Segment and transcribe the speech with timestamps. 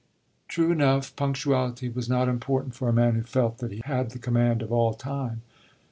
[0.47, 4.17] True enough, punctuality was not important for a man who felt that he had the
[4.17, 5.43] command of all time.